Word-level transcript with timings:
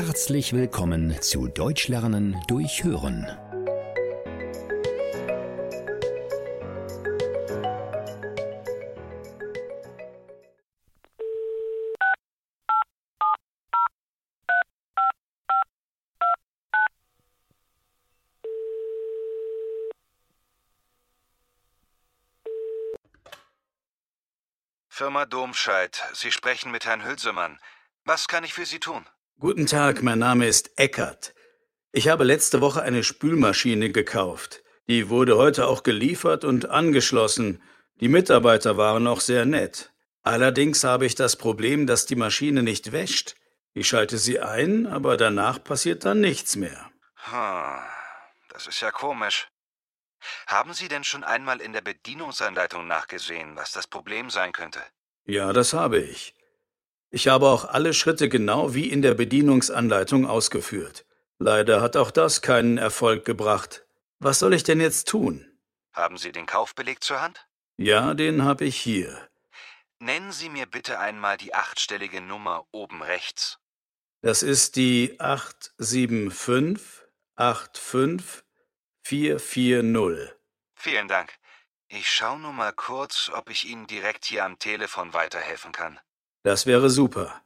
Herzlich 0.00 0.52
willkommen 0.52 1.20
zu 1.20 1.48
Deutsch 1.48 1.88
lernen 1.88 2.40
durch 2.46 2.84
Hören. 2.84 3.26
Firma 24.88 25.26
Domscheit. 25.26 26.04
Sie 26.12 26.30
sprechen 26.30 26.70
mit 26.70 26.86
Herrn 26.86 27.04
Hülsemann. 27.04 27.58
Was 28.04 28.28
kann 28.28 28.44
ich 28.44 28.54
für 28.54 28.64
Sie 28.64 28.78
tun? 28.78 29.04
Guten 29.40 29.66
Tag, 29.66 30.02
mein 30.02 30.18
Name 30.18 30.48
ist 30.48 30.76
Eckert. 30.80 31.32
Ich 31.92 32.08
habe 32.08 32.24
letzte 32.24 32.60
Woche 32.60 32.82
eine 32.82 33.04
Spülmaschine 33.04 33.92
gekauft. 33.92 34.64
Die 34.88 35.10
wurde 35.10 35.36
heute 35.36 35.68
auch 35.68 35.84
geliefert 35.84 36.42
und 36.42 36.70
angeschlossen. 36.70 37.62
Die 38.00 38.08
Mitarbeiter 38.08 38.76
waren 38.76 39.06
auch 39.06 39.20
sehr 39.20 39.44
nett. 39.44 39.92
Allerdings 40.22 40.82
habe 40.82 41.06
ich 41.06 41.14
das 41.14 41.36
Problem, 41.36 41.86
dass 41.86 42.04
die 42.04 42.16
Maschine 42.16 42.64
nicht 42.64 42.90
wäscht. 42.90 43.36
Ich 43.74 43.86
schalte 43.86 44.18
sie 44.18 44.40
ein, 44.40 44.88
aber 44.88 45.16
danach 45.16 45.62
passiert 45.62 46.04
dann 46.04 46.20
nichts 46.20 46.56
mehr. 46.56 46.90
Hm, 47.30 47.78
das 48.48 48.66
ist 48.66 48.80
ja 48.80 48.90
komisch. 48.90 49.46
Haben 50.48 50.74
Sie 50.74 50.88
denn 50.88 51.04
schon 51.04 51.22
einmal 51.22 51.60
in 51.60 51.72
der 51.72 51.82
Bedienungsanleitung 51.82 52.88
nachgesehen, 52.88 53.54
was 53.54 53.70
das 53.70 53.86
Problem 53.86 54.30
sein 54.30 54.50
könnte? 54.50 54.82
Ja, 55.26 55.52
das 55.52 55.74
habe 55.74 56.00
ich. 56.00 56.34
Ich 57.10 57.28
habe 57.28 57.48
auch 57.48 57.64
alle 57.64 57.94
Schritte 57.94 58.28
genau 58.28 58.74
wie 58.74 58.88
in 58.88 59.02
der 59.02 59.14
Bedienungsanleitung 59.14 60.26
ausgeführt. 60.26 61.06
Leider 61.38 61.80
hat 61.80 61.96
auch 61.96 62.10
das 62.10 62.42
keinen 62.42 62.78
Erfolg 62.78 63.24
gebracht. 63.24 63.86
Was 64.18 64.40
soll 64.40 64.52
ich 64.52 64.64
denn 64.64 64.80
jetzt 64.80 65.08
tun? 65.08 65.46
Haben 65.92 66.18
Sie 66.18 66.32
den 66.32 66.46
Kaufbeleg 66.46 67.02
zur 67.02 67.20
Hand? 67.20 67.46
Ja, 67.76 68.14
den 68.14 68.44
habe 68.44 68.64
ich 68.64 68.76
hier. 68.76 69.28
Nennen 70.00 70.32
Sie 70.32 70.48
mir 70.48 70.66
bitte 70.66 70.98
einmal 70.98 71.36
die 71.36 71.54
achtstellige 71.54 72.20
Nummer 72.20 72.66
oben 72.72 73.02
rechts. 73.02 73.58
Das 74.20 74.42
ist 74.42 74.76
die 74.76 75.16
875 75.20 77.04
85 77.36 78.44
440. 79.02 80.34
Vielen 80.74 81.08
Dank. 81.08 81.32
Ich 81.88 82.10
schaue 82.10 82.38
nur 82.40 82.52
mal 82.52 82.72
kurz, 82.72 83.30
ob 83.32 83.48
ich 83.48 83.66
Ihnen 83.66 83.86
direkt 83.86 84.26
hier 84.26 84.44
am 84.44 84.58
Telefon 84.58 85.14
weiterhelfen 85.14 85.72
kann. 85.72 85.98
Das 86.48 86.64
wäre 86.64 86.88
super. 86.88 87.42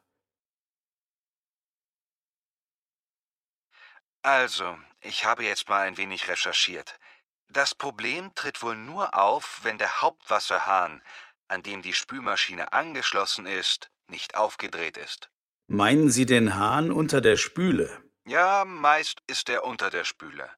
Also, 4.22 4.78
ich 5.00 5.25
habe 5.25 5.42
jetzt 5.42 5.69
mal 5.69 5.81
ein 5.81 5.97
wenig 5.97 6.28
recherchiert. 6.28 7.00
Das 7.48 7.75
Problem 7.75 8.33
tritt 8.36 8.62
wohl 8.62 8.77
nur 8.77 9.19
auf, 9.19 9.59
wenn 9.64 9.77
der 9.77 10.03
Hauptwasserhahn, 10.03 11.03
an 11.48 11.64
dem 11.64 11.83
die 11.83 11.94
Spülmaschine 11.94 12.72
angeschlossen 12.72 13.47
ist, 13.47 13.91
nicht 14.06 14.36
aufgedreht 14.36 14.97
ist. 14.97 15.31
Meinen 15.66 16.09
Sie 16.09 16.25
den 16.25 16.55
Hahn 16.55 16.92
unter 16.92 17.20
der 17.20 17.37
Spüle? 17.37 17.91
Ja, 18.25 18.64
meist 18.64 19.20
ist 19.27 19.48
er 19.48 19.64
unter 19.64 19.91
der 19.91 20.05
Spüle. 20.05 20.48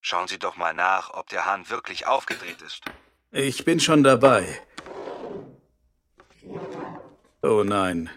Schauen 0.00 0.26
Sie 0.26 0.40
doch 0.40 0.56
mal 0.56 0.74
nach, 0.74 1.10
ob 1.10 1.28
der 1.28 1.44
Hahn 1.44 1.70
wirklich 1.70 2.08
aufgedreht 2.08 2.62
ist. 2.62 2.82
Ich 3.30 3.64
bin 3.64 3.78
schon 3.78 4.02
dabei. 4.02 4.60
Oh 7.42 7.62
nein, 7.64 8.10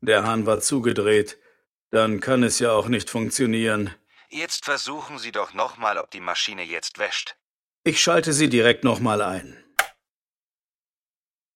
der 0.00 0.24
Hahn 0.24 0.46
war 0.46 0.60
zugedreht. 0.60 1.38
Dann 1.90 2.20
kann 2.20 2.42
es 2.44 2.60
ja 2.60 2.70
auch 2.72 2.86
nicht 2.86 3.10
funktionieren. 3.10 3.94
Jetzt 4.28 4.64
versuchen 4.64 5.18
Sie 5.18 5.32
doch 5.32 5.54
nochmal, 5.54 5.98
ob 5.98 6.10
die 6.10 6.20
Maschine 6.20 6.62
jetzt 6.62 6.98
wäscht. 6.98 7.36
Ich 7.82 8.00
schalte 8.00 8.32
sie 8.32 8.48
direkt 8.48 8.84
nochmal 8.84 9.22
ein. 9.22 9.56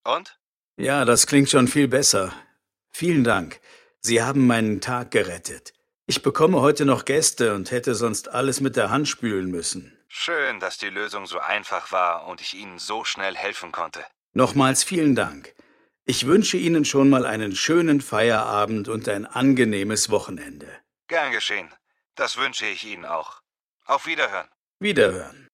Und? 0.05 0.39
Ja, 0.77 1.05
das 1.05 1.27
klingt 1.27 1.51
schon 1.51 1.69
viel 1.69 1.87
besser. 1.87 2.33
Vielen 2.91 3.25
Dank. 3.25 3.61
Sie 4.01 4.23
haben 4.23 4.47
meinen 4.47 4.81
Tag 4.81 5.11
gerettet. 5.11 5.73
Ich 6.07 6.23
bekomme 6.23 6.61
heute 6.61 6.85
noch 6.85 7.05
Gäste 7.05 7.55
und 7.55 7.71
hätte 7.71 7.95
sonst 7.95 8.29
alles 8.29 8.61
mit 8.61 8.77
der 8.77 8.91
Hand 8.91 9.07
spülen 9.07 9.51
müssen. 9.51 9.97
Schön, 10.09 10.61
dass 10.61 10.79
die 10.79 10.91
Lösung 10.91 11.27
so 11.27 11.39
einfach 11.39 11.93
war 11.93 12.27
und 12.27 12.41
ich 12.41 12.55
Ihnen 12.55 12.79
so 12.79 13.05
schnell 13.05 13.37
helfen 13.37 13.73
konnte. 13.73 14.05
Nochmals 14.33 14.83
vielen 14.83 15.15
Dank. 15.15 15.55
Ich 16.07 16.27
wünsche 16.27 16.59
Ihnen 16.59 16.85
schon 16.85 17.09
mal 17.09 17.25
einen 17.25 17.57
schönen 17.57 18.03
Feierabend 18.03 18.89
und 18.89 19.09
ein 19.09 19.25
angenehmes 19.25 20.11
Wochenende. 20.11 20.69
Gern 21.09 21.33
geschehen. 21.33 21.71
Das 22.15 22.37
wünsche 22.37 22.67
ich 22.67 22.85
Ihnen 22.85 23.07
auch. 23.07 23.41
Auf 23.87 24.07
Wiederhören. 24.07 24.49
Wiederhören. 24.81 25.49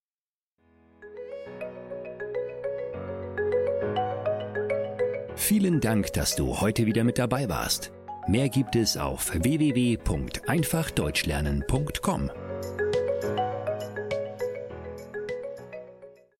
Vielen 5.37 5.81
Dank, 5.81 6.12
dass 6.12 6.34
du 6.37 6.61
heute 6.61 6.87
wieder 6.87 7.03
mit 7.05 7.19
dabei 7.19 7.49
warst. 7.49 7.93
Mehr 8.28 8.49
gibt 8.49 8.77
es 8.77 8.97
auf 8.97 9.32
www.einfachdeutschlernen.com. 9.32 12.31